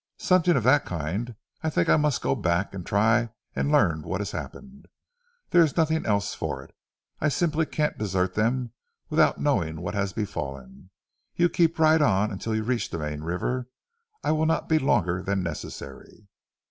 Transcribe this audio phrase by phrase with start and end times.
[0.17, 1.35] "Something of that kind.
[1.61, 4.87] I think I must go back, and try and learn what has happened.
[5.51, 6.73] There is nothing else for it.
[7.19, 8.71] I simply can't desert them
[9.11, 10.89] without knowing what has befallen.
[11.35, 13.67] You keep right on until you reach the main river
[14.23, 16.27] I will not be longer than necessary."